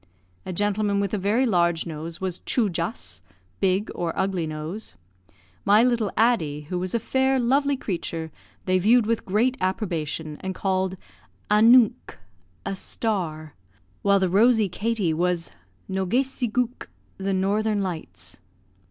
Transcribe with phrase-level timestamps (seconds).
[0.47, 3.21] A gentleman with a very large nose was Choojas,
[3.59, 4.95] "big, or ugly nose."
[5.63, 8.31] My little Addie, who was a fair, lovely creature,
[8.65, 10.97] they viewed with great approbation, and called
[11.51, 12.15] Anoonk,
[12.65, 13.53] "a star;"
[14.01, 15.51] while the rosy Katie was
[15.87, 16.89] Nogesigook,
[17.19, 18.39] "the northern lights."